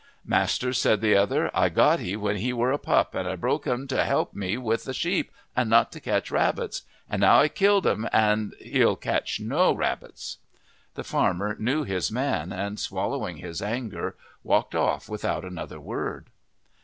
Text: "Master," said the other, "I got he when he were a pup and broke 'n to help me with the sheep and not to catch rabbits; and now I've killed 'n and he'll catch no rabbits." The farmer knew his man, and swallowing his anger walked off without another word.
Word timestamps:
"Master," 0.25 0.73
said 0.73 0.99
the 0.99 1.13
other, 1.15 1.51
"I 1.53 1.69
got 1.69 1.99
he 1.99 2.15
when 2.15 2.37
he 2.37 2.53
were 2.53 2.71
a 2.71 2.79
pup 2.79 3.13
and 3.13 3.39
broke 3.39 3.67
'n 3.67 3.87
to 3.89 4.03
help 4.03 4.33
me 4.33 4.57
with 4.57 4.85
the 4.85 4.95
sheep 4.95 5.29
and 5.55 5.69
not 5.69 5.91
to 5.91 5.99
catch 5.99 6.31
rabbits; 6.31 6.81
and 7.07 7.21
now 7.21 7.39
I've 7.41 7.53
killed 7.53 7.85
'n 7.85 8.09
and 8.11 8.55
he'll 8.59 8.95
catch 8.95 9.39
no 9.39 9.71
rabbits." 9.71 10.37
The 10.95 11.03
farmer 11.03 11.55
knew 11.59 11.83
his 11.83 12.11
man, 12.11 12.51
and 12.51 12.79
swallowing 12.79 13.37
his 13.37 13.61
anger 13.61 14.15
walked 14.43 14.73
off 14.73 15.07
without 15.07 15.45
another 15.45 15.79
word. 15.79 16.31